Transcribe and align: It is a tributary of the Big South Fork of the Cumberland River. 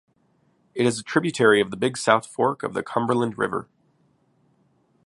It 0.73 0.87
is 0.87 0.97
a 0.97 1.03
tributary 1.03 1.61
of 1.61 1.69
the 1.69 1.77
Big 1.77 1.95
South 1.95 2.25
Fork 2.25 2.63
of 2.63 2.73
the 2.73 2.81
Cumberland 2.81 3.37
River. 3.37 3.67